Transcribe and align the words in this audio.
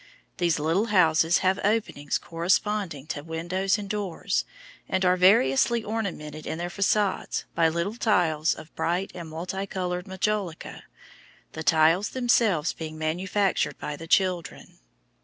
These 0.37 0.57
little 0.57 0.85
houses 0.87 1.37
have 1.45 1.59
openings 1.63 2.17
corresponding 2.17 3.05
to 3.05 3.21
windows 3.23 3.77
and 3.77 3.87
doors, 3.87 4.45
and 4.89 5.05
are 5.05 5.15
variously 5.15 5.83
ornamented 5.83 6.47
in 6.47 6.57
their 6.57 6.71
facades 6.71 7.45
by 7.53 7.69
little 7.69 7.93
tiles 7.95 8.55
of 8.55 8.75
bright 8.75 9.11
and 9.13 9.29
multi 9.29 9.67
coloured 9.67 10.05
majolica: 10.07 10.81
the 11.51 11.61
tiles 11.61 12.09
themselves 12.09 12.73
being 12.73 12.97
manufactured 12.97 13.77
by 13.77 13.95
the 13.95 14.07
children. 14.07 14.79